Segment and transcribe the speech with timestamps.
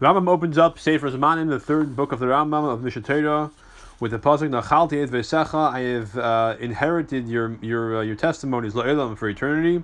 [0.00, 3.50] Rambam opens up Sefer Zmanim, the third book of the Rambam of Mishnah Torah,
[3.98, 5.72] with the pasuk Nachalti et vesecha.
[5.72, 9.82] I have uh, inherited your your uh, your testimonies la'elam for eternity.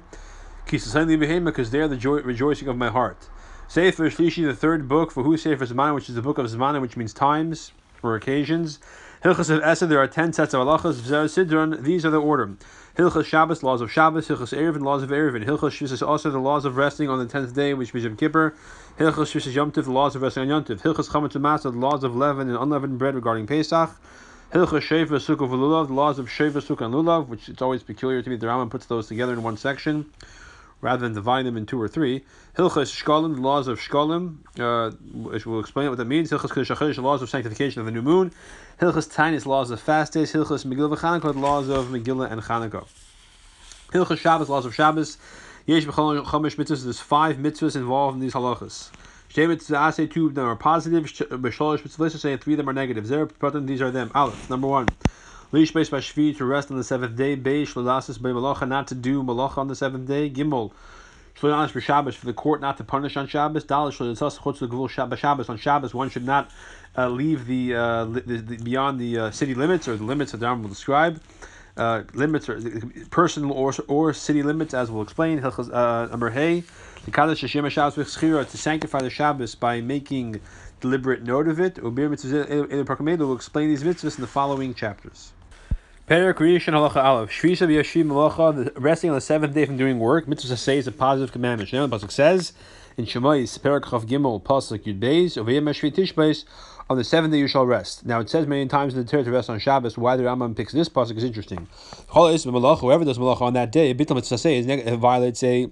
[0.66, 0.92] Because
[1.72, 3.28] they are the joy, rejoicing of my heart.
[3.66, 6.80] Sefer Shlishi, the third book for who Sefer Zmanim, which is the book of Zmanim,
[6.80, 7.72] which means times
[8.04, 8.78] or occasions.
[9.24, 10.96] Hilchas of Esed, there are ten sets of halachas.
[11.00, 12.58] Sidron, these are the order.
[12.98, 14.28] Hilchas Shabbos, laws of Shabbos.
[14.28, 15.34] Hilchas Erev, laws of Erev.
[15.34, 18.18] And Hilchas Shvis also the laws of resting on the tenth day, which is Yom
[18.18, 18.54] Kippur.
[18.98, 20.82] Hilchas Shvis Yom Tiv, the laws of resting on Yom Tiv.
[20.82, 23.92] Hilchas Chametz Masa, the laws of leaven and unleavened bread regarding Pesach.
[24.52, 28.20] Hilchas Sheva Sukkah Lulav, the laws of Sheva Sukkah and Lulav, which it's always peculiar
[28.20, 28.36] to me.
[28.36, 30.04] The Rambam puts those together in one section
[30.80, 32.24] rather than dividing them in two or three.
[32.56, 36.30] Hilchas Shkolim, the laws of Shkolim, uh, which we'll explain what that means.
[36.30, 38.32] Hilchas Kiddush Hachodesh, the laws of sanctification of the new moon.
[38.80, 40.32] Hilchas Tainis, laws of fast days.
[40.32, 42.86] Hilchas Megillah Chanukah, the laws of Megillah and Chanukah.
[43.92, 45.18] Hilchas Shabbos, laws of Shabbos.
[45.66, 46.84] Yesh B'chol Chomish mitzvahs.
[46.84, 48.90] There's five mitzvahs involved in these halachas.
[49.30, 51.04] Shtei mitzvahs say two of them are positive.
[51.04, 53.06] B'sholosh mitzvahs say three of them are negative.
[53.06, 53.26] Zero,
[53.60, 54.10] these are them.
[54.14, 54.86] Aleph, number one.
[55.52, 57.36] Lish beis bashvi to rest on the seventh day.
[57.36, 60.28] Beish lalasis bei malacha not to do malacha on the seventh day.
[60.30, 60.72] Gimel
[61.38, 63.64] shloyanis for Shabbos for the court not to punish on Shabbos.
[63.64, 66.50] Dalish shloyanis chutz legvul Shabbos on Shabbos one should not
[66.96, 70.38] uh, leave the, uh, the, the, beyond the uh, city limits or the limits that
[70.38, 71.20] the will describe.
[71.76, 72.60] Uh, limits or
[73.10, 75.40] personal or, or city limits, as we'll explain.
[75.40, 76.62] Uh, number hey,
[77.04, 80.40] the kaddish Hashem Shabbos to sanctify the Shabbos by making
[80.84, 81.76] deliberate note of it.
[81.76, 85.32] Ubir mitzvah will explain these mitzvahs in the following chapters.
[86.06, 87.30] Perik Rishon Halacha Aleph.
[87.30, 90.28] Shvisa b'yashim malacha, resting on the seventh day from doing work.
[90.28, 91.72] Mitzvah say is a positive commandment.
[91.72, 92.52] Now the pasuk says
[92.98, 96.44] in Shemais Perik Chav Gimel pasuk Yud Beis Ovayim Meshvi Tishbeis.
[96.90, 98.04] On the seventh day you shall rest.
[98.04, 99.96] Now it says many times in the Torah to rest on Shabbos.
[99.96, 101.66] Why the Rambam picks this pasuk is interesting.
[102.08, 102.44] Whoever does
[103.16, 105.70] malacha on that day, bitul mitzvah say violates a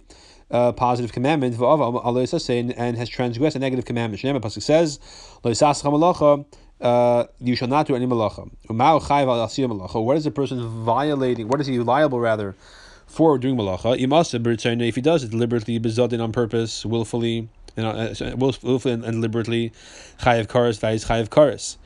[0.53, 4.23] uh, positive commandment and has transgressed a negative commandment.
[4.23, 5.01] Shemah pasuk says,
[6.81, 8.51] uh, you shall not do any malacha.
[10.05, 11.49] What is the person violating?
[11.49, 12.55] What is he liable rather
[13.07, 13.97] for doing malacha?
[14.89, 15.79] If he does it deliberately,
[16.21, 19.73] on purpose, willfully, and uh, willfully and, deliberately,
[20.21, 21.77] chayav karas, chayav karas.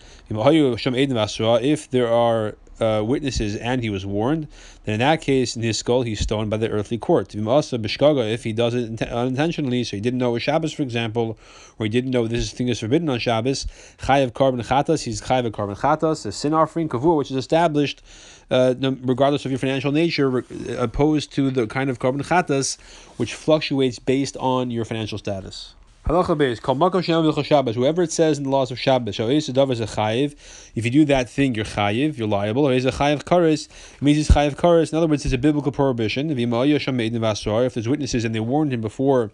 [1.63, 4.49] If there are uh, witnesses and he was warned,
[4.85, 7.35] then in that case, in his skull, he's stoned by the earthly court.
[7.35, 11.39] If he does it unintentionally, so he didn't know it was Shabbos, for example,
[11.79, 13.67] or he didn't know this thing is forbidden on Shabbos,
[13.99, 18.03] chayav korban chatas, he's chayav korban chatas, a sin offering, kavur, which is established
[18.51, 20.45] uh, regardless of your financial nature,
[20.79, 22.79] opposed to the kind of korban chatas,
[23.17, 25.76] which fluctuates based on your financial status.
[26.07, 27.75] Beis.
[27.75, 30.35] Whoever it says in the laws of Shabbos, a.
[30.77, 32.65] If you do that thing, you're chayiv, you're liable.
[32.65, 34.93] Or a chayiv karis, it means it's chayiv karis.
[34.93, 36.31] In other words, it's a biblical prohibition.
[36.31, 39.33] If there's witnesses and they warned him before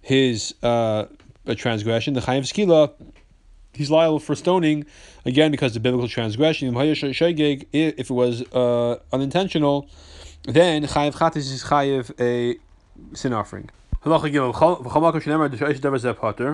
[0.00, 1.04] his uh,
[1.54, 2.92] transgression, the chayiv skila.
[3.74, 4.86] He's liable for stoning
[5.26, 6.74] again because of biblical transgression.
[6.74, 9.90] If it was uh, unintentional,
[10.44, 12.56] then chayiv chatis is chayiv a
[13.14, 13.68] sin offering.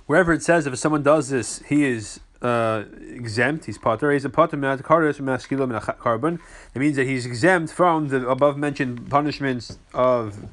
[0.07, 4.11] Wherever it says if someone does this, he is uh, exempt, he's potter.
[4.11, 6.39] He's a potter korban.
[6.75, 10.47] It means that he's exempt from the above mentioned punishments of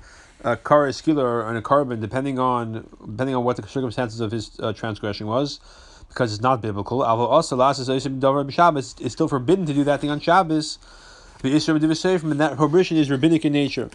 [0.43, 4.73] a skila and a korban, depending on depending on what the circumstances of his uh,
[4.73, 5.61] transgression was,
[6.09, 7.01] because it's not biblical.
[7.01, 10.79] It's still forbidden to do that thing on Shabbos
[11.41, 13.89] that prohibition is rabbinic in nature.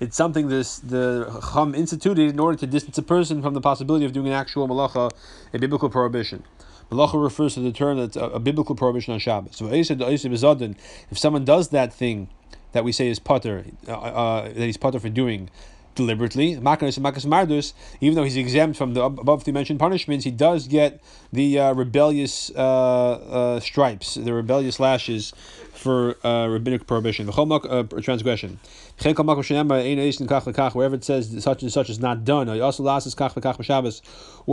[0.00, 4.04] It's something this the Chum instituted in order to distance a person from the possibility
[4.04, 5.12] of doing an actual malacha,
[5.54, 6.42] a biblical prohibition.
[6.90, 9.56] Malacha refers to the term that's a, a biblical prohibition on Shabbos.
[9.56, 12.28] So if someone does that thing
[12.72, 15.48] that we say is putter, uh, uh, that he's putter for doing,
[15.94, 16.56] deliberately.
[16.56, 17.72] Makarisem makas mardus.
[18.00, 21.00] Even though he's exempt from the above mentioned punishments, he does get
[21.32, 25.32] the uh, rebellious uh, uh, stripes, the rebellious lashes
[25.72, 28.60] for uh, rabbinic prohibition, the uh, transgression.
[29.02, 32.54] Wherever it says such and such is not done, or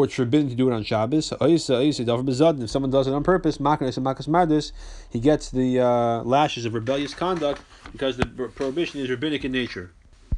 [0.05, 1.33] it's forbidden to do it on Shabbos.
[1.39, 3.57] If someone does it on purpose,
[5.11, 7.61] he gets the uh, lashes of rebellious conduct
[7.91, 9.91] because the prohibition is rabbinic in nature.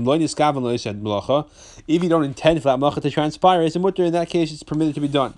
[2.03, 4.05] you don't intend for that malacha to transpire, it's a mutter.
[4.05, 5.35] In that case, it's permitted to be done.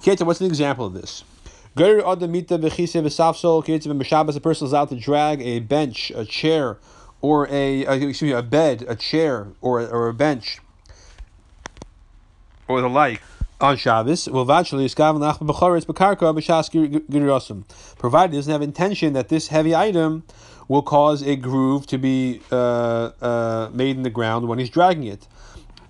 [0.00, 1.24] Keta, what's an example of this?
[1.74, 1.78] A
[4.40, 6.78] person is allowed to drag a bench, a chair,
[7.22, 10.58] or a, excuse me, a bed, a chair, or or a bench,
[12.68, 13.22] or the like
[13.58, 14.26] on Shabbos.
[14.26, 14.66] Provided
[18.32, 20.24] he doesn't have intention that this heavy item
[20.68, 25.04] will cause a groove to be uh, uh, made in the ground when he's dragging
[25.04, 25.26] it.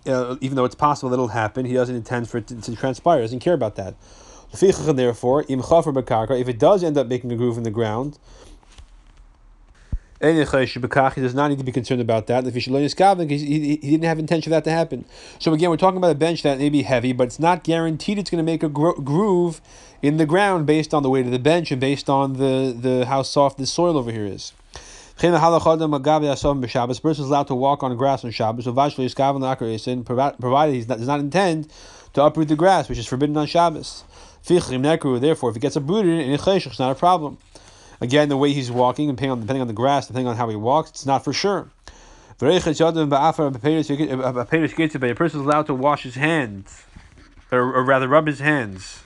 [0.06, 2.74] Uh, even though it's possible that it'll happen, he doesn't intend for it to, to
[2.74, 3.18] transpire.
[3.18, 3.94] He doesn't care about that.
[4.52, 8.18] Therefore, if it does end up making a groove in the ground,
[10.20, 12.46] he does not need to be concerned about that.
[12.46, 15.04] If he he, he, didn't have intention for that to happen.
[15.40, 18.18] So again, we're talking about a bench that may be heavy, but it's not guaranteed
[18.18, 19.60] it's going to make a gro- groove
[20.00, 23.06] in the ground based on the weight of the bench and based on the, the
[23.06, 24.52] how soft the soil over here is.
[25.18, 28.96] A person is allowed to walk on grass on Shabbos, provided
[30.74, 31.70] he does not intend
[32.14, 34.04] to uproot the grass, which is forbidden on Shabbos.
[34.44, 37.38] Therefore, if he gets uprooted in it's not a problem.
[38.00, 40.56] Again, the way he's walking, depending on, depending on the grass, depending on how he
[40.56, 41.70] walks, it's not for sure.
[42.40, 42.44] A
[45.14, 46.84] person is allowed to wash his hands,
[47.52, 49.04] or, or rather rub his hands,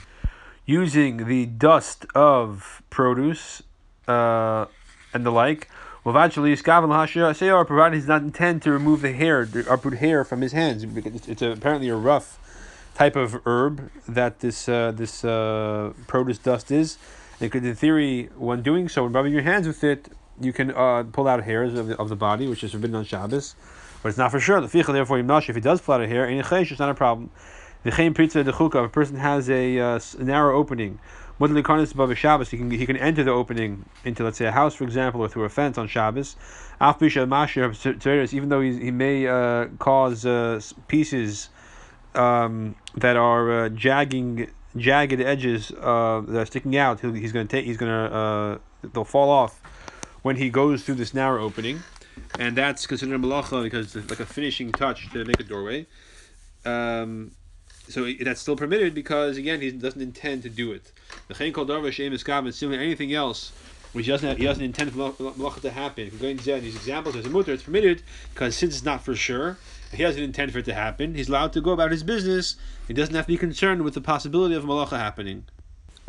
[0.64, 3.62] using the dust of produce
[4.08, 4.64] uh,
[5.12, 5.68] and the like.
[6.06, 10.84] Provided he does not intend to remove the hair, the uproot hair from his hands.
[10.84, 12.38] It's, a, apparently a rough
[12.94, 16.96] type of herb that this uh, this uh, produce dust is.
[17.40, 20.08] And in theory, when doing so, when rubbing your hands with it,
[20.40, 23.04] you can uh, pull out hairs of the, of the body, which is forbidden on
[23.04, 23.56] Shabbos,
[24.00, 24.60] but it's not for sure.
[24.60, 27.30] The ficha, therefore, if he does pull out a hair, it's not a problem.
[27.82, 31.00] The chaim pritza the chukah, if a person has a, uh, narrow opening,
[31.38, 34.52] Mudli karnis above Shabbos, he can he can enter the opening into let's say a
[34.52, 36.36] house, for example, or through a fence on Shabbos.
[36.80, 41.50] Even though he may uh, cause uh, pieces
[42.14, 47.00] um, that are uh, jagging, jagged edges uh, that are sticking out.
[47.00, 47.66] He's going to take.
[47.66, 48.14] He's going to.
[48.14, 48.58] Uh,
[48.92, 49.60] they'll fall off
[50.22, 51.82] when he goes through this narrow opening,
[52.38, 55.86] and that's considered a malacha because it's like a finishing touch to make a doorway.
[56.64, 57.32] Um,
[57.88, 60.92] so that's still permitted because again he doesn't intend to do it.
[61.28, 61.88] The chen kol darva
[62.48, 63.52] is similar anything else
[63.96, 66.06] which doesn't he doesn't intend for malacha to happen.
[66.06, 68.02] If going to these examples as a mutter, it's permitted
[68.34, 69.56] because since it's not for sure,
[69.90, 71.14] he doesn't intend for it to happen.
[71.14, 72.56] He's allowed to go about his business.
[72.86, 75.44] He doesn't have to be concerned with the possibility of malacha happening.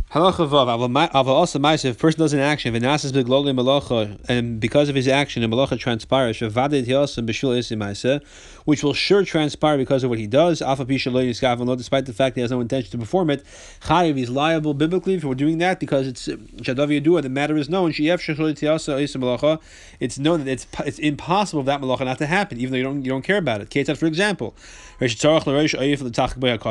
[0.09, 1.27] Halacha vav.
[1.27, 1.89] also ma'aser.
[1.89, 5.49] If a person does an action, v'nasas begloli malacha, and because of his action, a
[5.49, 8.23] malacha transpires, shavadid hiyasim b'shul isim
[8.63, 10.61] which will sure transpire because of what he does.
[10.61, 13.43] Alpha pisha lo yiskav despite the fact he has no intention to perform it.
[13.81, 17.21] Chayiv he's liable biblically for doing that because it's shadav yadua.
[17.21, 17.91] The matter is known.
[17.91, 19.59] Sheyef shul isim malacha.
[19.99, 22.83] It's known that it's it's impossible for that malacha not to happen, even though you
[22.83, 23.69] don't you don't care about it.
[23.69, 24.55] Ketat, for example,
[25.01, 25.21] if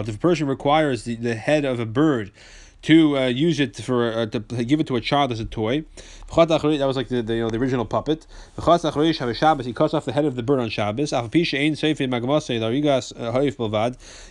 [0.09, 2.33] a person requires the, the head of a bird
[2.87, 5.85] to uh, use it for uh, to give it to a child as a toy.
[6.37, 8.29] That was like the, the, you know, the original puppet.
[8.55, 8.85] He cuts
[9.95, 11.13] off the head of the bird on Shabbos.
[11.13, 11.29] Uh,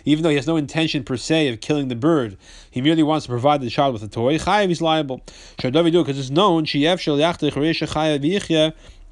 [0.04, 2.38] Even though he has no intention per se of killing the bird,
[2.70, 4.38] he merely wants to provide the child with a toy.
[4.38, 5.20] Chayav is liable.
[5.58, 6.64] Because it's known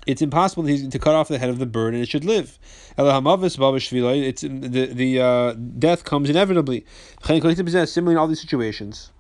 [0.07, 2.59] it's impossible to cut off the head of the bird and it should live.
[2.97, 6.87] It's the the uh, death comes inevitably.
[7.23, 9.11] Similar in all these situations.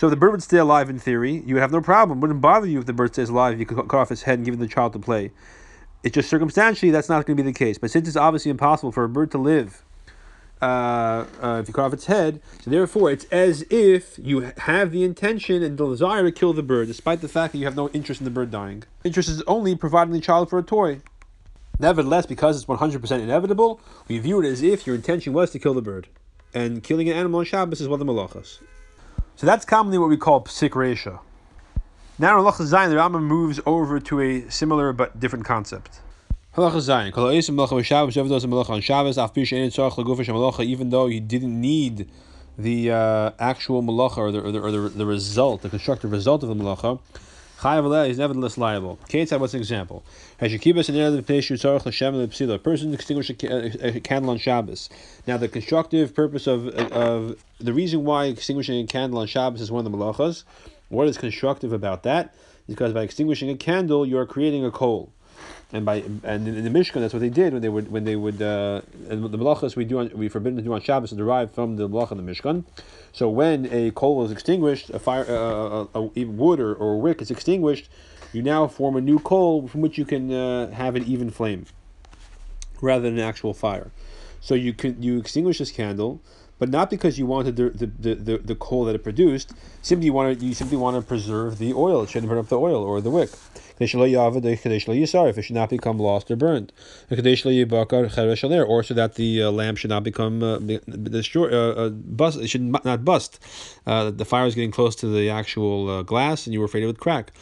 [0.00, 2.22] So if the bird would stay alive in theory, you would have no problem.
[2.22, 3.60] Wouldn't bother you if the bird stays alive.
[3.60, 5.30] You could cut off his head and give the child to play.
[6.02, 7.76] It's just circumstantially that's not going to be the case.
[7.76, 9.82] But since it's obviously impossible for a bird to live
[10.62, 14.90] uh, uh, if you cut off its head, so therefore it's as if you have
[14.90, 17.76] the intention and the desire to kill the bird, despite the fact that you have
[17.76, 18.84] no interest in the bird dying.
[19.04, 21.02] Interest is only providing the child for a toy.
[21.78, 25.74] Nevertheless, because it's 100% inevitable, we view it as if your intention was to kill
[25.74, 26.08] the bird.
[26.54, 28.60] And killing an animal on Shabbos is one of the malachas.
[29.40, 31.18] So that's commonly what we call psik reisha.
[32.18, 36.00] Now in Halacha Zayin, the Rambam moves over to a similar but different concept.
[36.58, 36.74] Even
[40.90, 42.10] though he didn't need
[42.58, 46.50] the uh, actual malacha or, the, or, the, or the, result, the constructive result of
[46.50, 47.00] the malacha,
[47.60, 48.98] Chayav is nevertheless liable.
[49.10, 50.02] Ketzad, what's an example?
[50.38, 54.88] Has you keep us in the the A person extinguish a, a candle on Shabbos.
[55.26, 59.70] Now, the constructive purpose of of the reason why extinguishing a candle on Shabbos is
[59.70, 60.44] one of the malachas.
[60.88, 62.34] What is constructive about that?
[62.66, 65.12] Because by extinguishing a candle, you are creating a coal.
[65.72, 68.16] And by and in, the Mishkan, that's what they did when they would when they
[68.16, 71.16] would uh, and the malachas we do on, we forbidden to do on Shabbos are
[71.16, 72.64] derived from the malacha of the Mishkan.
[73.12, 76.98] So when a coal is extinguished, a fire, uh, a, a, wood or, or a
[76.98, 77.88] wick is extinguished,
[78.32, 81.66] you now form a new coal from which you can uh, have an even flame,
[82.80, 83.90] rather than an actual fire.
[84.40, 86.20] So you can you extinguish this candle
[86.60, 89.54] but not because you wanted the, the, the, the coal that it produced.
[89.80, 92.02] Simply you want to you simply want to preserve the oil.
[92.02, 93.30] It shouldn't burn up the oil or the wick.
[93.80, 96.72] If it should not become lost or burned,
[97.10, 102.38] or so that the uh, lamp should not become uh, destroyed, uh, uh, bust.
[102.38, 103.40] It should not bust.
[103.86, 106.82] Uh, the fire is getting close to the actual uh, glass, and you were afraid
[106.82, 107.32] it would crack.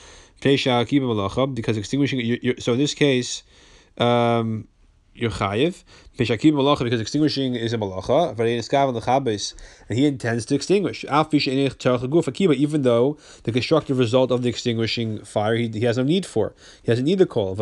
[0.40, 2.54] Because extinguishing.
[2.60, 3.42] So in this case.
[3.98, 4.68] Um,
[5.18, 5.84] you're chayiv.
[6.18, 8.36] Malacha because extinguishing is a malacha.
[9.88, 11.04] And he intends to extinguish.
[11.04, 16.54] Even though the constructive result of the extinguishing fire he, he has no need for.
[16.82, 17.54] He doesn't need the coal.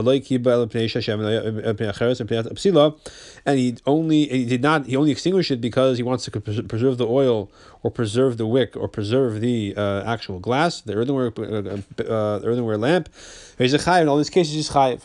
[3.47, 6.97] And he only he did not he only extinguished it because he wants to preserve
[6.97, 7.51] the oil
[7.83, 12.79] or preserve the wick or preserve the uh, actual glass, the earthenware uh, uh, earthenware
[12.79, 13.11] lamp.
[13.59, 14.03] He's a chayiv.
[14.03, 15.03] In all these cases, he's chayiv.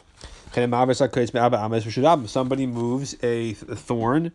[2.28, 4.32] Somebody moves a thorn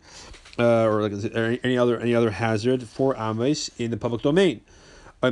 [0.59, 4.61] uh, or like any other any other hazard for ames in the public domain.
[5.23, 5.31] Or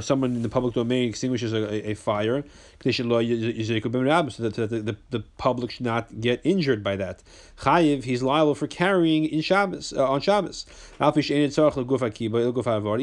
[0.00, 2.44] someone in the public domain extinguishes a, a, fire,
[2.84, 7.24] so that the, the, the public should not get injured by that.
[7.58, 10.66] Chayiv, he's liable for carrying in Shabbos uh, on Shabbos.
[11.00, 11.24] Even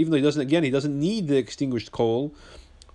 [0.09, 2.33] though he doesn't, again, he doesn't need the extinguished coal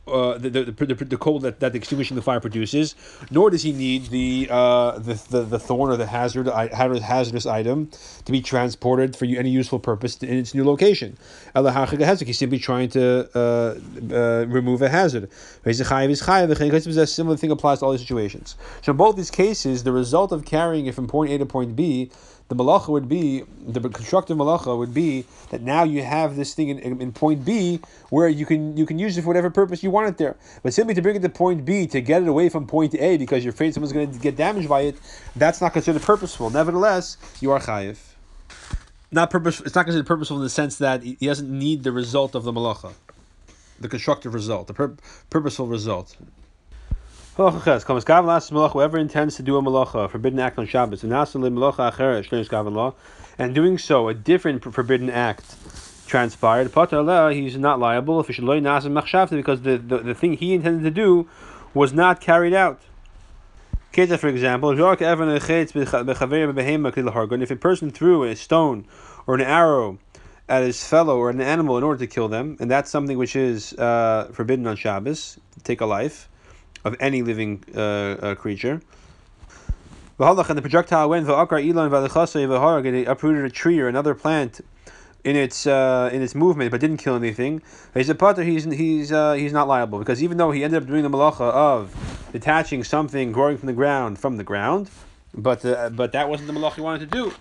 [0.09, 2.97] uh, the, the, the, the, coal that, that extinguishing the fire produces,
[3.31, 7.89] nor does he need the, uh, the, the, the thorn or the hazard, hazardous item
[8.25, 11.17] to be transported for any useful purpose in its new location.
[11.55, 13.79] He's simply trying to uh,
[14.13, 15.31] uh, remove a hazard.
[15.65, 18.57] A similar thing applies to all these situations.
[18.83, 21.77] So in both these cases, the result of carrying it from point A to point
[21.77, 22.11] B
[22.53, 26.69] the malacha would be the constructive malacha would be that now you have this thing
[26.69, 27.81] in, in, in, point B
[28.11, 30.37] where you can you can use it for whatever purpose you want it there.
[30.63, 33.17] But simply to bring it to point B to get it away from point A
[33.17, 34.97] because you're afraid someone's going to get damaged by it,
[35.35, 36.51] that's not considered purposeful.
[36.51, 37.97] Nevertheless, you are chayiv.
[39.11, 39.61] Not purpose.
[39.61, 42.53] It's not considered purposeful in the sense that he doesn't need the result of the
[42.53, 42.93] malacha,
[43.81, 44.97] the constructive result, the pur-
[45.31, 46.17] purposeful result.
[47.35, 51.11] Whoever intends to do a malacha, forbidden act on Shabbos, and
[53.55, 55.57] doing so, a different forbidden act
[56.07, 56.71] transpired,
[57.33, 61.27] he's not liable because the, the, the thing he intended to do
[61.73, 62.83] was not carried out.
[63.93, 64.79] For example, if
[67.51, 68.85] a person threw a stone
[69.27, 69.99] or an arrow
[70.51, 73.35] at his fellow or an animal in order to kill them, and that's something which
[73.35, 76.29] is uh, forbidden on Shabbos, take a life
[76.85, 78.81] of any living uh, uh, creature.
[80.19, 81.27] And the projectile went
[82.95, 84.61] it uprooted a tree or another plant
[85.25, 87.63] in its uh, in its movement, but didn't kill anything.
[87.95, 88.43] He's a potter.
[88.43, 91.51] He's he's uh, he's not liable because even though he ended up doing the malacha
[91.51, 94.91] of detaching something growing from the ground from the ground,
[95.35, 97.33] but uh, but that wasn't the malacha he wanted to do.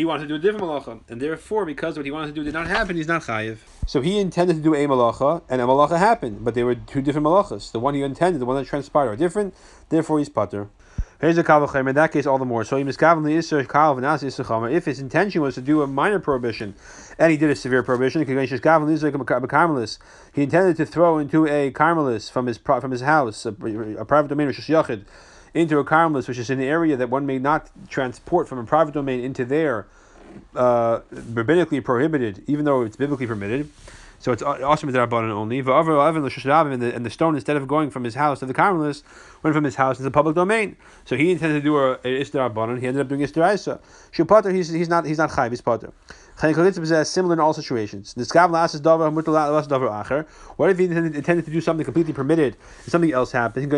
[0.00, 2.42] He wanted to do a different malacha, and therefore, because what he wanted to do
[2.42, 3.58] did not happen, he's not chayiv.
[3.86, 7.02] So he intended to do a malacha, and a malacha happened, but they were two
[7.02, 7.70] different malachas.
[7.70, 9.54] The one he intended, the one that transpired, are different.
[9.90, 10.70] Therefore, he's pater.
[11.20, 11.86] Here's a kavachem.
[11.86, 12.64] In that case, all the more.
[12.64, 16.74] So he miskav if his intention was to do a minor prohibition,
[17.18, 18.48] and he did a severe prohibition, because
[20.32, 24.28] he intended to throw into a carmelis from his from his house, a, a private
[24.28, 25.04] domain, which is yachid,
[25.54, 28.94] into a carmelis, which is an area that one may not transport from a private
[28.94, 29.86] domain into there,
[30.54, 33.68] uh, rabbinically prohibited, even though it's biblically permitted.
[34.20, 35.60] So it's awesome that Rabbanan only.
[35.60, 39.02] And the, and the stone, instead of going from his house to the Carmelis,
[39.42, 40.76] went from his house into the public domain.
[41.06, 43.80] So he intended to do a, a Istar he ended up doing Istar Isa.
[44.12, 45.90] Shupater, he's, he's not he's not Chayv, he's Pater.
[46.40, 48.14] Similar in all situations.
[48.16, 48.70] What
[50.70, 53.70] if he intended to do something completely permitted and something else happened?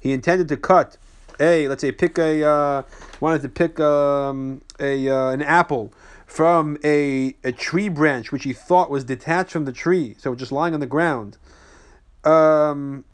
[0.00, 0.96] He intended to cut
[1.38, 2.82] a, let's say, pick a, uh,
[3.20, 5.92] wanted to pick um, a uh, an apple
[6.26, 10.52] from a, a tree branch which he thought was detached from the tree, so just
[10.52, 11.38] lying on the ground.
[12.24, 13.04] Um,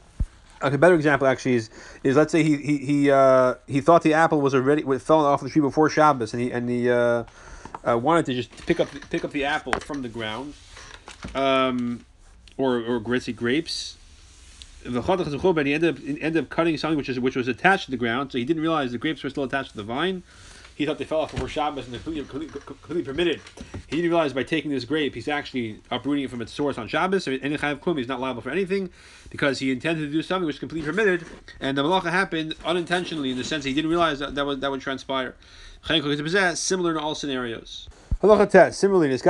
[0.61, 1.69] a better example actually is
[2.03, 5.41] is let's say he he he uh, he thought the apple was already fell off
[5.41, 7.23] the tree before Shabbos, and he and the uh,
[7.87, 10.53] uh, wanted to just pick up pick up the apple from the ground,
[11.33, 12.05] um,
[12.57, 13.97] or or gritsy grapes.
[14.83, 17.97] But he ended up ended up cutting something which is which was attached to the
[17.97, 20.23] ground, so he didn't realize the grapes were still attached to the vine.
[20.77, 23.41] he thought they fell off before Shabbos and they're completely, completely, permitted.
[23.87, 26.87] He didn't realize by taking this grape, he's actually uprooting it from its source on
[26.87, 27.23] Shabbos.
[27.23, 28.91] So any kind of klum, he's not liable for anything
[29.31, 31.25] because he intended to do something which is completely permitted,
[31.59, 34.69] and the malacha happened unintentionally in the sense he didn't realize that that would, that
[34.69, 35.35] would transpire.
[36.57, 37.87] Similar in all scenarios.
[38.21, 38.73] Halacha.
[38.73, 39.21] Similarly, this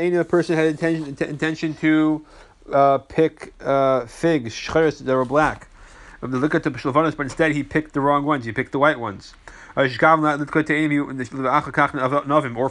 [0.00, 2.24] any person had intention intention to
[2.72, 4.54] uh, pick uh, figs
[5.00, 5.68] that were black.
[6.22, 6.70] of The at the
[7.16, 8.44] but instead he picked the wrong ones.
[8.44, 9.34] He picked the white ones.
[9.74, 9.94] Or for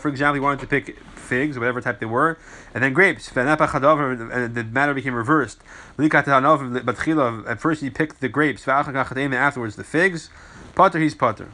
[0.10, 2.38] example, he wanted to pick figs, whatever type they were,
[2.76, 3.36] and then grapes.
[3.36, 5.62] And the matter became reversed.
[5.98, 10.30] At first he picked the grapes, and afterwards the figs.
[10.76, 11.50] Potter, he's potter.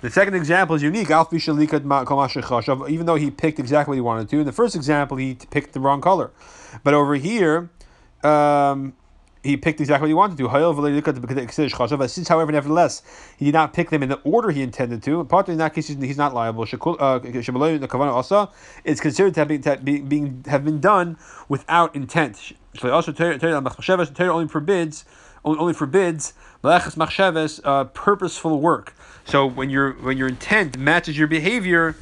[0.00, 1.10] The second example is unique.
[1.10, 4.38] Even though he picked exactly what he wanted to.
[4.40, 6.30] In the first example, he picked the wrong color.
[6.82, 7.70] But over here,
[8.22, 8.94] um,
[9.42, 12.08] he picked exactly what he wanted to.
[12.08, 13.02] Since, however, nevertheless,
[13.36, 15.88] he did not pick them in the order he intended to, partly in that case,
[15.88, 16.66] he's not liable.
[16.82, 17.20] Uh,
[18.84, 21.16] it's considered to have been, to be, being, have been done
[21.48, 22.52] without intent.
[22.82, 23.38] Also, Torah
[24.32, 25.04] only forbids
[25.44, 28.94] only forbids uh, purposeful work.
[29.24, 31.96] So when your when your intent matches your behavior,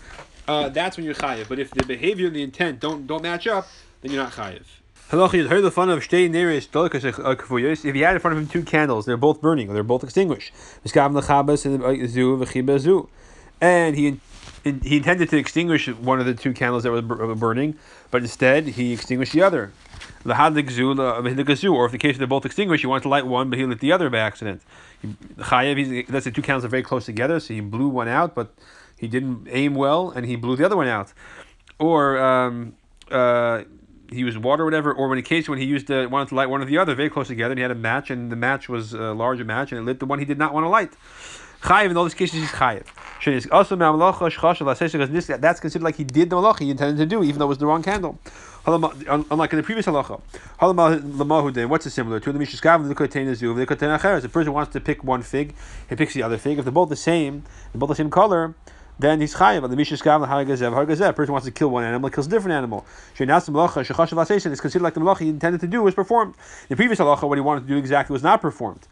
[0.46, 1.48] uh, that's when you're chayiv.
[1.48, 3.68] But if the behavior and the intent don't don't match up,
[4.00, 4.64] then you're not chayiv.
[5.10, 6.68] Halachah is heard in front of stay nearest.
[6.74, 10.52] If he had in front of him two candles, they're both burning, they're both extinguished.
[13.60, 14.20] And he
[14.64, 17.78] he intended to extinguish one of the two candles that were burning,
[18.10, 19.72] but instead he extinguished the other.
[20.24, 23.80] Or if the case they're both extinguished, you want to light one, but he lit
[23.80, 24.62] the other by accident.
[25.38, 28.52] Chayev, let's say two candles are very close together, so he blew one out, but
[28.98, 31.12] he didn't aim well, and he blew the other one out.
[31.78, 32.74] Or um,
[33.10, 33.62] uh,
[34.10, 36.34] he used water or whatever, or in a case when he used uh, wanted to
[36.34, 38.36] light one or the other very close together, and he had a match, and the
[38.36, 40.68] match was a larger match, and it lit the one he did not want to
[40.68, 40.92] light.
[41.62, 42.84] Chayiv in all these cases he's chayiv.
[45.40, 47.58] That's considered like he did the malacha he intended to do, even though it was
[47.58, 48.18] the wrong candle.
[48.64, 50.20] Unlike in the previous halacha.
[51.68, 52.32] What's it similar to?
[52.32, 55.56] The If a person wants to pick one fig,
[55.88, 56.58] he picks the other fig.
[56.58, 58.54] If they're both the same, they're both the same color,
[58.98, 59.68] then he's chayiv.
[59.68, 61.14] The mishkav hagazev hagazev.
[61.14, 62.84] Person wants to kill one animal, kills a different animal.
[63.18, 66.34] It's considered like the malacha he intended to do was performed.
[66.68, 68.86] The previous halacha, what he wanted to do exactly was not performed.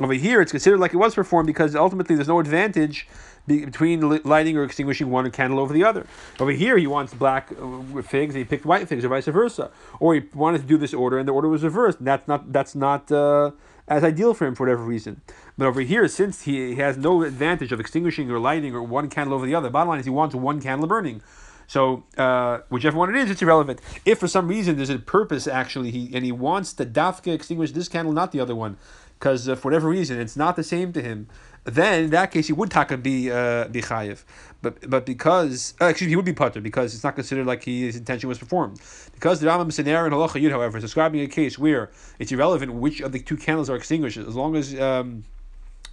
[0.00, 3.06] Over here, it's considered like it was performed because ultimately there's no advantage
[3.46, 6.06] between lighting or extinguishing one candle over the other.
[6.40, 9.70] Over here, he wants black uh, figs, and he picked white figs, or vice versa.
[10.00, 11.98] Or he wanted to do this order, and the order was reversed.
[12.00, 13.50] That's not that's not uh,
[13.88, 15.20] as ideal for him for whatever reason.
[15.58, 19.34] But over here, since he, has no advantage of extinguishing or lighting or one candle
[19.34, 21.22] over the other, bottom line is he wants one candle burning.
[21.66, 23.80] So uh, whichever one it is, it's irrelevant.
[24.04, 27.72] If for some reason there's a purpose actually, he and he wants to dafka extinguish
[27.72, 28.76] this candle, not the other one,
[29.22, 31.28] because uh, for whatever reason it's not the same to him
[31.64, 34.24] then in that case he would taka be uh, be chayiv.
[34.62, 37.62] But but because uh, excuse me, he would be putter because it's not considered like
[37.62, 38.80] he, his intention was performed.
[39.14, 42.74] Because the Rambam Scenario and Halacha Yud, however, is describing a case where it's irrelevant
[42.74, 45.22] which of the two candles are extinguished, as long as um,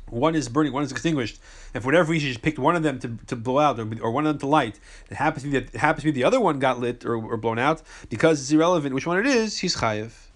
[0.07, 1.39] one is burning, one is extinguished,
[1.75, 3.87] and for whatever reason you just picked one of them to, to blow out or,
[4.01, 4.79] or one of them to light,
[5.11, 7.37] it happens to be that happens to be the other one got lit or, or
[7.37, 10.28] blown out, because it's irrelevant which one it is, he's chayiv.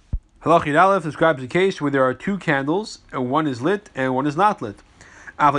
[0.44, 3.90] Halach Yud Aleph describes a case where there are two candles, and one is lit
[3.96, 4.76] and one is not lit.
[5.40, 5.54] If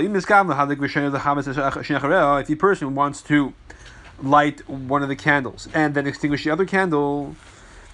[2.47, 3.53] the person wants to
[4.21, 7.35] light one of the candles and then extinguish the other candle,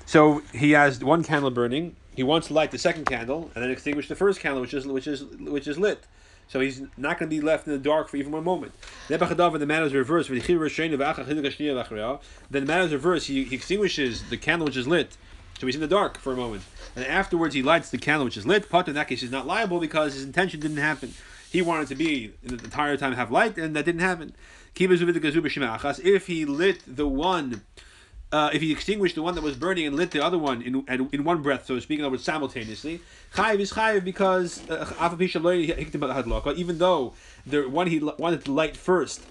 [0.05, 1.95] so he has one candle burning.
[2.13, 4.85] He wants to light the second candle and then extinguish the first candle, which is
[4.85, 6.03] which is which is lit.
[6.49, 8.73] So he's not going to be left in the dark for even one moment.
[9.07, 10.27] Then the matter is reversed.
[10.27, 10.97] Then the
[12.65, 13.27] matter is reversed.
[13.27, 15.15] He, he extinguishes the candle which is lit.
[15.61, 16.63] So he's in the dark for a moment.
[16.95, 18.67] And afterwards he lights the candle which is lit.
[18.67, 21.13] But in that case he's not liable because his intention didn't happen.
[21.51, 24.33] He wanted to be the entire time have light, and that didn't happen.
[24.75, 27.61] If he lit the one,
[28.31, 30.83] uh, if he extinguished the one that was burning and lit the other one in
[31.11, 33.01] in one breath, so speaking, speak, in other words, simultaneously,
[33.35, 37.13] chayiv is chayiv because uh, even though
[37.45, 39.21] the one he wanted to light first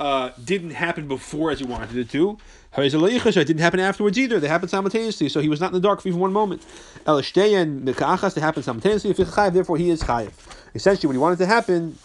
[0.00, 2.38] uh, didn't happen before as he wanted it to.
[2.76, 4.38] It didn't happen afterwards either.
[4.38, 6.64] They happened simultaneously, so he was not in the dark for even one moment.
[7.06, 9.12] El they happened simultaneously.
[9.12, 10.32] Therefore, he is chayiv
[10.74, 11.98] essentially what he wanted to happen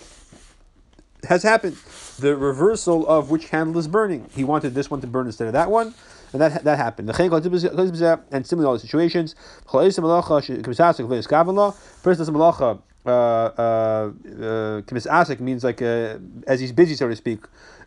[1.27, 1.77] has happened.
[2.19, 4.29] The reversal of which candle is burning.
[4.35, 5.93] He wanted this one to burn instead of that one,
[6.31, 7.09] and that that happened.
[7.09, 9.35] And similarly, all the situations.
[9.65, 10.13] Person does
[12.29, 12.81] malacha.
[13.05, 14.81] Uh, uh, uh,
[15.39, 17.39] means like uh, as he's busy, so to speak.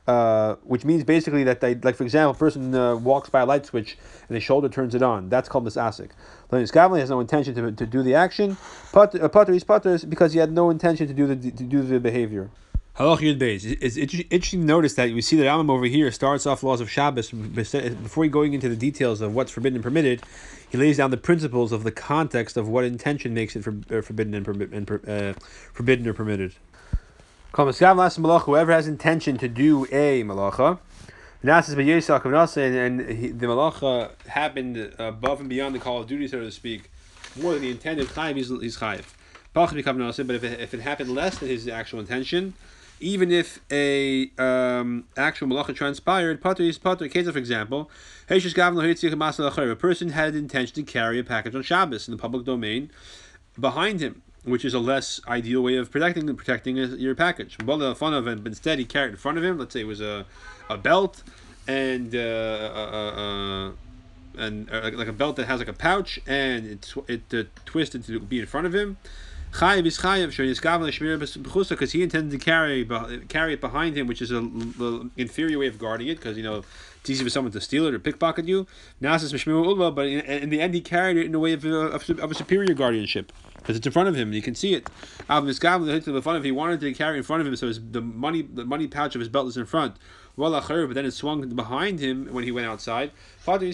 [0.06, 3.46] Uh, which means basically that they, like for example, a person uh, walks by a
[3.46, 5.28] light switch and his shoulder turns it on.
[5.28, 6.10] That's called misasik.
[6.52, 8.56] Lenis Gavli has no intention to, to do the action.
[8.92, 12.50] Putter, uh, putter because he had no intention to do the to do the behavior.
[12.98, 13.76] Halach Yud Beis.
[13.80, 16.88] It's interesting to notice that we see that Rambam over here starts off laws of
[16.88, 20.22] Shabbos before going into the details of what's forbidden and permitted.
[20.70, 24.00] He lays down the principles of the context of what intention makes it for, uh,
[24.00, 25.34] forbidden and, and uh,
[25.74, 26.54] forbidden or permitted.
[27.56, 30.78] Whoever has intention to do a malacha,
[31.42, 36.50] and, and he, the malacha happened above and beyond the call of duty, so to
[36.50, 36.90] speak,
[37.40, 38.08] more than he intended.
[38.08, 39.06] Chayiv, he's, he's chayiv.
[39.54, 42.52] But if it, if it happened less than his actual intention,
[43.00, 47.08] even if a um, actual malacha transpired, pater is pater.
[47.08, 47.90] Case for example,
[48.28, 52.90] a person had the intention to carry a package on Shabbos in the public domain
[53.58, 57.56] behind him, which is a less ideal way of protecting protecting your package.
[57.56, 59.58] Fun of it, but instead he carried in front of him.
[59.58, 60.24] Let's say it was a,
[60.70, 61.22] a belt
[61.66, 63.72] and uh, uh, uh,
[64.38, 68.04] and uh, like a belt that has like a pouch and it it uh, twisted
[68.04, 68.96] to be in front of him.
[69.50, 69.82] Because
[71.92, 72.84] he intended to carry
[73.28, 76.16] carry it behind him, which is a, a inferior way of guarding it.
[76.16, 76.62] Because you know
[77.00, 78.66] it's easy for someone to steal it or pickpocket you.
[79.00, 82.34] But in, in, the end he carried it in a way of, of, of a
[82.34, 84.88] superior guardianship because it's in front of him and you can see it.
[85.28, 86.44] Av miskav the front of him.
[86.44, 89.14] he wanted to carry in front of him, so his, the money the money pouch
[89.14, 89.96] of his belt is in front
[90.36, 93.10] Well, but then it swung behind him when he went outside.
[93.44, 93.68] Because he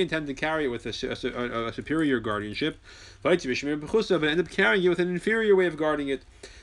[0.00, 2.78] intended to carry it with a, a, a superior guardianship,
[3.22, 6.22] but ended up carrying it with an inferior way of guarding it.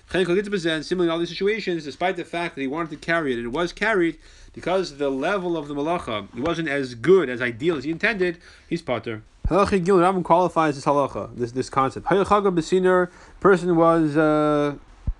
[0.10, 3.46] Similarly, in all these situations, despite the fact that he wanted to carry it, and
[3.46, 4.18] it was carried,
[4.54, 8.82] because the level of the malacha wasn't as good, as ideal as he intended, he's
[8.82, 9.24] potter.
[9.52, 12.08] Halacha Gil Rambam qualifies this halacha, this this concept.
[13.42, 14.76] Person was uh,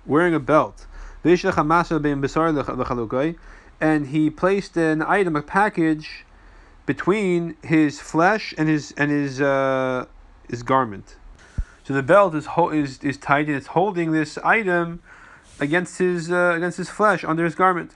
[0.06, 0.86] wearing a belt
[3.80, 6.24] and he placed an item, a package,
[6.86, 10.06] between his flesh and his and his uh,
[10.48, 11.16] his garment.
[11.84, 15.02] So the belt is ho- is is tight and it's holding this item
[15.60, 17.92] against his uh, against his flesh under his garment.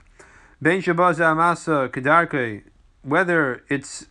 [3.01, 4.05] Whether it's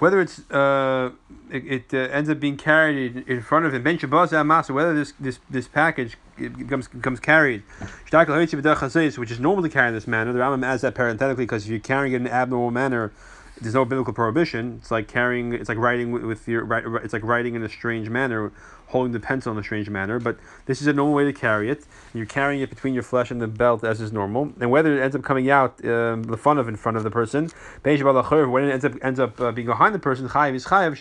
[0.00, 1.10] whether it's uh,
[1.50, 3.82] it, it uh, ends up being carried in front of him.
[3.82, 3.98] Ben
[4.74, 7.62] whether this this this package becomes becomes carried,
[9.18, 10.32] which is normally carried in this manner.
[10.32, 13.12] The Rambam adds that parenthetically because if you're carrying it in an abnormal manner,
[13.60, 14.78] there's no biblical prohibition.
[14.80, 18.08] It's like carrying, it's like writing with your, right, it's like writing in a strange
[18.08, 18.52] manner,
[18.86, 20.18] holding the pencil in a strange manner.
[20.18, 21.84] But this is a normal way to carry it.
[22.14, 24.52] You're carrying it between your flesh and the belt as is normal.
[24.60, 27.10] And whether it ends up coming out um, the fun of in front of the
[27.10, 27.50] person,
[27.82, 30.96] when it ends up ends up uh, being behind the person, chayiv is chayiv.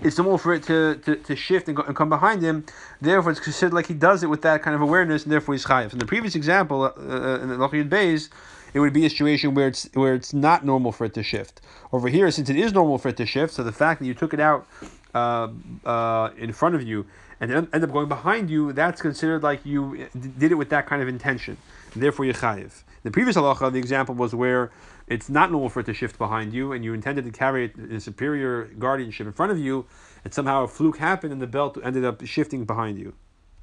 [0.00, 2.64] It's normal for it to, to, to shift and, go, and come behind him.
[3.00, 5.64] Therefore, it's considered like he does it with that kind of awareness, and therefore he's
[5.64, 5.92] chayiv.
[5.92, 8.28] In the previous example, uh, uh in the Lachiyud Beis
[8.74, 11.60] it would be a situation where it's where it's not normal for it to shift.
[11.92, 14.14] Over here, since it is normal for it to shift, so the fact that you
[14.14, 14.66] took it out
[15.14, 15.48] uh,
[15.84, 17.06] uh, in front of you
[17.40, 21.00] and end up going behind you, that's considered like you did it with that kind
[21.02, 21.56] of intention,
[21.94, 22.82] and therefore you're chayiv.
[23.04, 24.72] The previous halacha, the example was where
[25.06, 27.76] it's not normal for it to shift behind you, and you intended to carry it
[27.76, 29.86] in superior guardianship in front of you,
[30.24, 33.14] and somehow a fluke happened, and the belt ended up shifting behind you,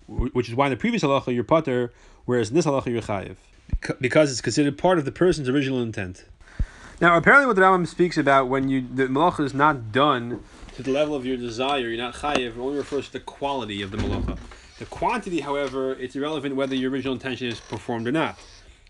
[0.08, 1.92] which is why in the previous halacha you're putter,
[2.26, 3.36] whereas in this halacha you're chayiv
[4.00, 6.26] because it's considered part of the person's original intent.
[7.02, 10.44] Now, apparently, what the Rambam speaks about when you the malacha is not done
[10.76, 12.56] to the level of your desire, you're not chayiv.
[12.56, 14.38] It only refers to the quality of the malacha.
[14.80, 18.38] The quantity, however, it's irrelevant whether your original intention is performed or not.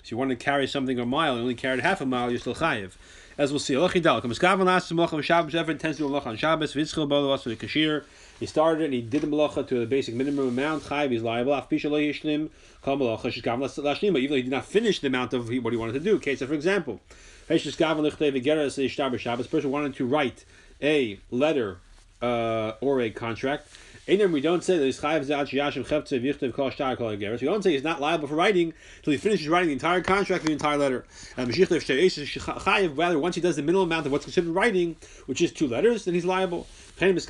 [0.04, 2.40] So you want to carry something a mile, you only carried half a mile, you're
[2.40, 2.94] still chayiv.
[3.38, 6.74] As we'll see, Elachidal, Kamaskavan last malacha Shabbos, ever intends to do malacha on Shabbos,
[6.74, 8.06] Vitzchel Balavas for the Kashir.
[8.40, 10.84] He started it and he did the malacha to the basic minimum amount.
[10.84, 11.52] Chayiv is liable.
[11.52, 12.50] Afpisha lo yishlim
[12.82, 14.18] kol malacha shishkav lashlim.
[14.18, 16.18] Even though he did not finish the amount of what he wanted to do.
[16.18, 17.02] Case for example,
[17.50, 20.46] this person wanted to write
[20.82, 21.80] a letter
[22.22, 23.68] uh, or a contract.
[24.08, 27.10] We don't say that he's kol kol.
[27.10, 30.46] We don't say he's not liable for writing until he finishes writing the entire contract,
[30.46, 31.06] the entire letter.
[31.36, 35.68] Chayav, rather, once he does the minimal amount of what's considered writing, which is two
[35.68, 36.68] letters, then he's liable.
[37.00, 37.26] He wants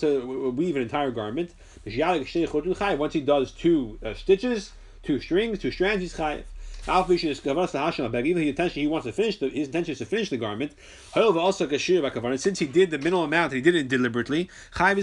[0.00, 1.52] to weave an entire garment.
[1.84, 6.44] Once he does two uh, stitches, two strings, two strands, he's chayiv.
[6.90, 10.72] Even intention he wants to finish the, his intention is to finish the garment.
[11.14, 14.48] Since he did the minimal amount, he did it deliberately.
[14.74, 15.02] Similarly,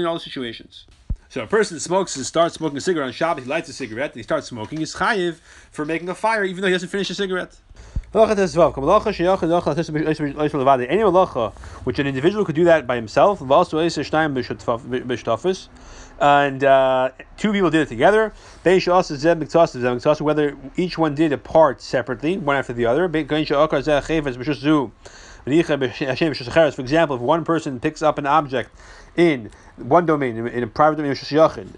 [0.00, 0.86] in all situations.
[1.30, 4.10] So a person smokes and starts smoking a cigarette on Shabbat, he lights a cigarette,
[4.10, 5.36] and he starts smoking, he's chayiv
[5.70, 7.56] for making a fire, even though he hasn't finished a cigarette.
[8.12, 9.12] Any malacha
[11.84, 13.40] which an individual could do that by himself,
[16.20, 18.32] and uh, two people did it together.
[18.62, 23.08] Whether each one did a part separately, one after the other.
[23.08, 23.16] For
[26.82, 28.70] example, if one person picks up an object
[29.16, 31.16] in one domain, in a private domain,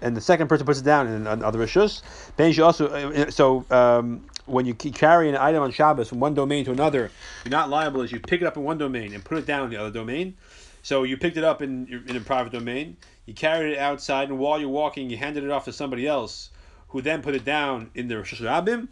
[0.01, 2.01] and the second person puts it down in another rishus,
[2.35, 3.65] then also uh, so.
[3.71, 7.09] Um, when you carry an item on Shabbos from one domain to another,
[7.45, 9.63] you're not liable as you pick it up in one domain and put it down
[9.63, 10.35] in the other domain.
[10.81, 14.39] So you picked it up in in a private domain, you carried it outside, and
[14.39, 16.49] while you're walking, you handed it off to somebody else,
[16.89, 18.87] who then put it down in the Hashanah.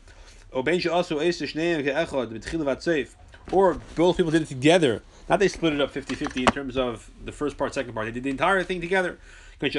[3.52, 5.02] Or both people did it together.
[5.30, 8.06] Not they split it up 50-50 in terms of the first part, second part.
[8.08, 9.18] They did the entire thing together.
[9.60, 9.70] Two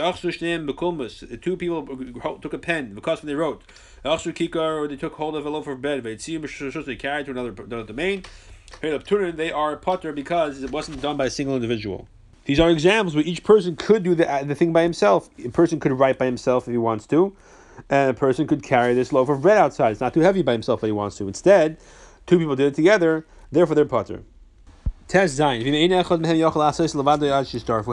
[1.56, 1.86] people
[2.40, 3.62] took a pen because when they wrote.
[4.04, 4.18] Or
[4.88, 6.04] they took hold of a loaf of bread.
[6.04, 8.24] They carried it to another, another domain.
[8.80, 12.06] They are putter because it wasn't done by a single individual.
[12.44, 15.30] These are examples where each person could do the, uh, the thing by himself.
[15.44, 17.36] A person could write by himself if he wants to,
[17.88, 19.92] and a person could carry this loaf of bread outside.
[19.92, 21.28] It's not too heavy by himself if he wants to.
[21.28, 21.78] Instead,
[22.26, 24.22] two people did it together, therefore they're putter.
[25.08, 25.62] Test Zayin.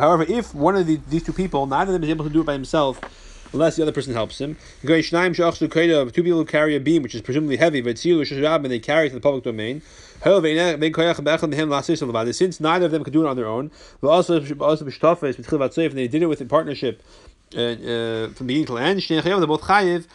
[0.01, 2.41] However, if one of the, these two people, neither of them is able to do
[2.41, 2.99] it by himself,
[3.53, 4.55] unless the other person helps him.
[4.83, 9.21] Two people carry a beam, which is presumably heavy, but they carry it to the
[9.21, 9.81] public domain.
[10.21, 10.43] Since
[12.59, 16.45] neither of them could do it on their own, and they did it with a
[16.45, 17.01] partnership
[17.55, 20.05] uh, uh, from beginning to end, both chayiv,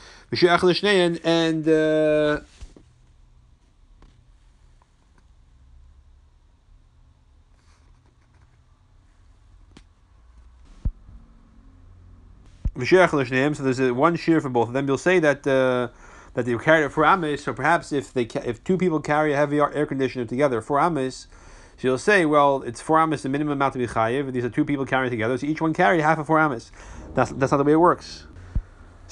[1.24, 2.40] and uh,
[12.76, 14.86] So there's a, one shear for both of them.
[14.86, 15.88] You'll say that uh,
[16.34, 17.44] that they carry it for amis.
[17.44, 21.28] So perhaps if they if two people carry a heavy air conditioner together for amis,
[21.76, 24.32] so you'll say, well, it's four amis the minimum amount to be chayiv.
[24.32, 26.72] These are two people carrying together, so each one carried half of four amis.
[27.14, 28.26] That's that's not the way it works.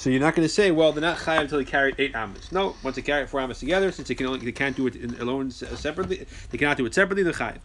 [0.03, 2.51] So you're not going to say, well, they're not chayiv until they carried eight amas.
[2.51, 4.97] No, once they carry four amas together, since they can only they can't do it
[5.17, 7.23] alone separately, they cannot do it separately.
[7.23, 7.59] They're chayiv.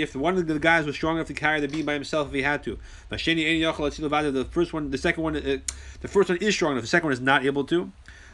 [0.00, 2.34] If one of the guys was strong enough to carry the beam by himself, if
[2.34, 5.58] he had to, the first one, the second one, uh,
[6.00, 6.82] the first one is strong enough.
[6.82, 7.92] The second one is not able to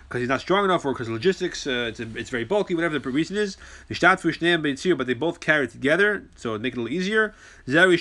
[0.08, 2.98] because he's not strong enough or because logistics, uh, it's, a, it's very bulky, whatever
[2.98, 3.58] the reason is.
[3.88, 7.34] But they both carry it together, so it make it a little easier.
[7.66, 7.98] The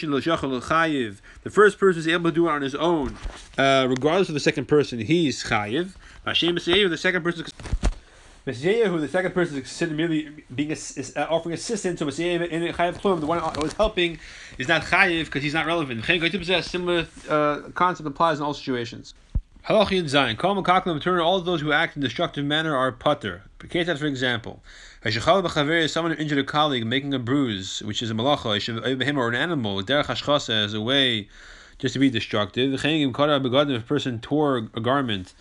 [1.49, 3.17] first person is able to do it on his own,
[3.57, 5.95] uh, regardless of the second person, he's chayiv.
[6.23, 7.45] The second person
[8.45, 8.63] is.
[8.63, 12.73] who the second person is considered merely being is, uh, offering assistance to Messiah in
[12.73, 14.17] Chayiv Klum, the one who is helping
[14.57, 16.05] is not Chayiv because he's not relevant.
[16.05, 19.13] Similar uh, concept applies in all situations.
[19.67, 20.37] Halach Zayin.
[20.37, 23.43] Kol Makaklim turn all those who act in destructive manner are putter.
[23.59, 24.63] Ketat, for example.
[25.03, 29.27] is someone who injured a colleague making a bruise, which is a malacha, him or
[29.27, 31.27] an animal, derech hashchasa as a way
[31.79, 32.75] just to be destructive.
[32.75, 35.33] If a person tore a garment,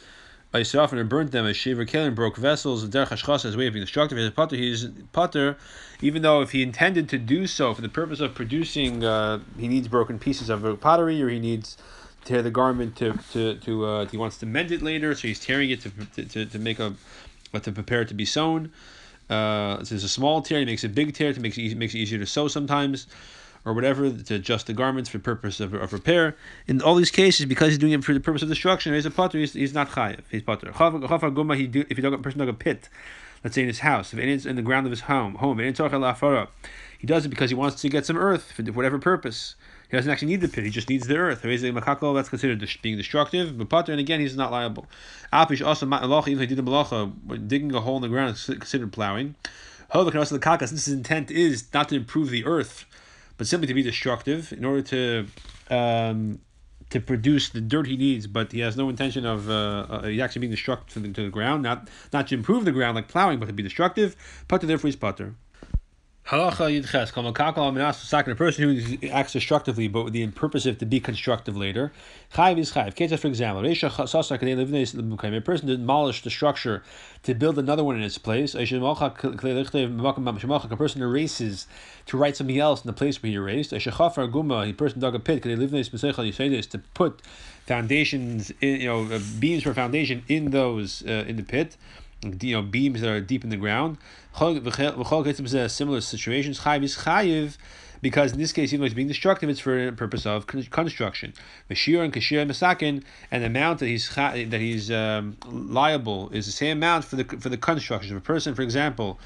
[0.51, 3.69] by often and burnt them as shaver killing broke vessels derech hashchasa as a way
[3.69, 4.19] of being destructive.
[4.19, 4.57] He's a putter.
[4.57, 5.57] He's putter,
[6.01, 9.69] even though if he intended to do so for the purpose of producing, uh, he
[9.69, 11.79] needs broken pieces of pottery or he needs
[12.27, 15.41] tear the garment to to to uh, he wants to mend it later, so he's
[15.41, 15.91] tearing it to
[16.25, 16.95] to, to, make a
[17.53, 18.71] to prepare it to be sewn.
[19.31, 21.95] Uh, so there's a small tear, he makes a big tear to make it, makes
[21.95, 23.07] it easier to sew sometimes,
[23.65, 26.37] or whatever to adjust the garments for purpose of, of repair.
[26.69, 29.11] In all these cases, because he's doing it for the purpose of destruction, he's a
[29.11, 29.39] potter.
[29.39, 30.21] He's, he's not chayiv.
[30.31, 30.73] He's potter.
[31.57, 32.89] He do, if he dug a person dug a pit,
[33.43, 37.07] let's say in his house, if it's in the ground of his home, home, he
[37.07, 39.57] does it because he wants to get some earth for whatever purpose.
[39.97, 41.41] He doesn't actually need the pit; he just needs the earth.
[41.41, 43.57] That's considered being destructive.
[43.57, 44.87] But Potter, and again, he's not liable.
[45.33, 48.93] Apish also even he did the malacha, digging a hole in the ground is considered
[48.93, 49.37] plowing.
[49.89, 50.69] However, also the kakas.
[50.69, 52.85] This intent is not to improve the earth,
[53.39, 55.29] but simply to be destructive in order to.
[55.71, 56.41] Um,
[56.91, 60.41] to produce the dirt he needs, but he has no intention of uh, uh, actually
[60.41, 63.41] being destructive to the, to the ground, not not to improve the ground like plowing,
[63.41, 64.15] but to be destructive.
[64.47, 65.35] Putter, therefore, he's putter.
[66.27, 70.67] Halacha Yidches, Kal Makakal Minas Sakin, a person who acts destructively but with the purpose
[70.67, 71.93] of to be constructive later.
[72.35, 72.97] Chayv is Chayv.
[72.97, 76.83] Ketzah, for example, a person demolish the structure
[77.23, 78.57] to build another one in its place.
[78.57, 78.67] A
[80.77, 81.69] person erases
[82.07, 83.23] to write something else in the place.
[83.23, 83.73] Where he erased.
[83.73, 87.23] A Guma, a person dug a pit, to put
[87.67, 91.77] foundations, in, you know, beams for foundation in those, uh, in the pit
[92.41, 93.99] you know beams that are deep in the ground.
[94.39, 96.61] A similar situations.
[96.61, 97.57] Chayiv is chayiv
[98.03, 101.33] because in this case, even though it's being destructive, it's for the purpose of construction.
[101.71, 106.53] Mashir and Kashir Masakin, and the amount that he's that he's um, liable is the
[106.53, 108.15] same amount for the for the construction.
[108.15, 109.19] If a person, for example,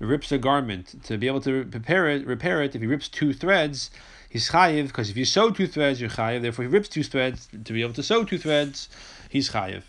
[0.00, 2.74] rips a garment to be able to repair it, repair it.
[2.74, 3.92] If he rips two threads,
[4.28, 6.42] he's chayiv because if you sew two threads, you're chayiv.
[6.42, 8.88] Therefore, he rips two threads to be able to sew two threads.
[9.30, 9.84] He's chayiv.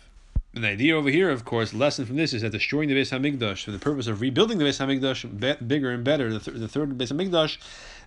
[0.54, 3.10] And the idea over here, of course, lesson from this is that destroying the Beis
[3.10, 6.56] Hamikdash for the purpose of rebuilding the Beis Hamikdash be- bigger and better, the, th-
[6.56, 7.58] the third Beis Hamikdash,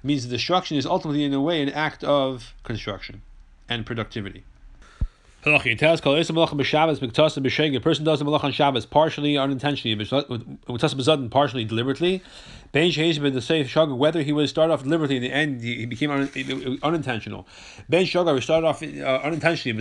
[0.04, 3.22] means the destruction is ultimately, in a way, an act of construction
[3.70, 4.44] and productivity.
[5.44, 5.66] A person
[8.06, 10.06] does the malach on Shabbos partially unintentionally,
[11.32, 12.22] partially deliberately.
[12.74, 17.48] the safe whether he was started off deliberately in the end he became un, unintentional.
[17.90, 18.86] Ben shagar we started off uh,
[19.24, 19.74] unintentionally,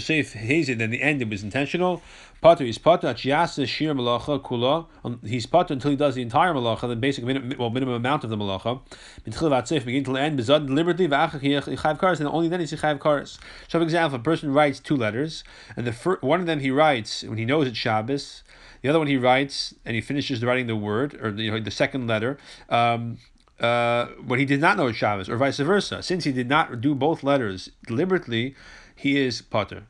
[0.78, 2.00] then the end it was intentional.
[2.40, 4.86] Potter is potter shir malacha kula.
[5.04, 8.24] Um, he's potter until he does the entire malacha, the basic minimum, well, minimum amount
[8.24, 8.80] of the malacha.
[9.24, 11.04] Begin to end bezad deliberately.
[11.04, 13.38] And only then is he chayv kares.
[13.68, 15.44] So, for example, a person writes two letters,
[15.76, 18.42] and the first, one of them he writes when he knows it's Shabbos.
[18.80, 21.60] The other one he writes and he finishes writing the word or the, you know,
[21.60, 22.38] the second letter.
[22.70, 23.18] Um,
[23.60, 26.02] uh, when he did not know Shabbos, or vice versa.
[26.02, 28.54] Since he did not do both letters deliberately,
[28.96, 29.82] he is potter.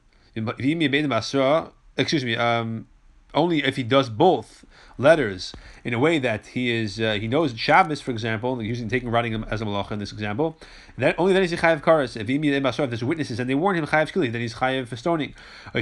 [1.96, 2.36] Excuse me.
[2.36, 2.86] Um,
[3.34, 4.64] only if he does both
[4.98, 5.52] letters
[5.84, 9.44] in a way that he is uh, he knows Shabbos, for example, using taking writing
[9.50, 10.56] as a malacha in this example.
[10.98, 12.16] That only then is he chayav karas.
[12.16, 15.34] If if there's witnesses and they warn him chayav skili, then he's chayav for stoning.
[15.74, 15.80] Or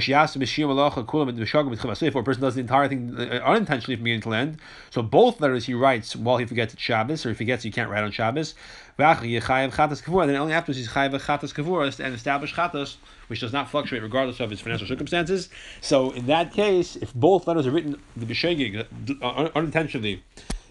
[2.20, 4.58] a person does the entire thing uh, unintentionally from beginning to end.
[4.90, 7.90] So both letters he writes while he forgets Shabbos, or if he forgets he can't
[7.90, 8.54] write on Shabbos.
[8.96, 12.96] Then only afterwards he's chayav chatas kavuras and establish chatas,
[13.28, 15.48] which does not fluctuate regardless of his financial circumstances.
[15.80, 18.86] So in that case, if both letters are written the b'shegig
[19.22, 19.50] uh,
[19.88, 20.22] unintentionally,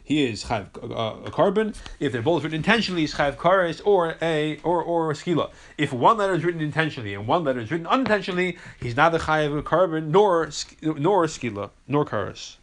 [0.03, 1.75] he is chayv uh, a korban.
[1.99, 5.49] If they're both written intentionally, he's chayv kares or a or or skila.
[5.77, 9.58] If one letter is written intentionally and one letter is written unintentionally, he's neither chayv
[9.58, 10.49] a korban nor
[10.82, 12.58] nor skila nor kares.